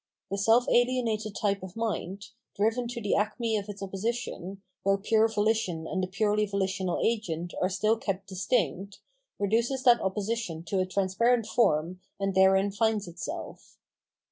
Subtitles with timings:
[0.31, 4.97] The self alienated type of min d, driven to the acme of its opposition, where
[4.97, 8.99] pure volition and the purely vohtional agent are still kept distinct,
[9.37, 13.77] reduces that opposition to a transparent form, and therein finds itself.